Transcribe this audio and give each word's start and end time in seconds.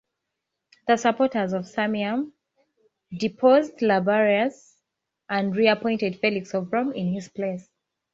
The 0.87 0.97
supporters 0.97 1.53
of 1.53 1.65
Sirmium 1.67 2.31
deposed 3.15 3.81
Liberius 3.83 4.79
and 5.29 5.55
reappointed 5.55 6.17
Felix 6.19 6.55
of 6.55 6.73
Rome 6.73 6.91
in 6.93 7.13
his 7.13 7.29
place. 7.29 7.69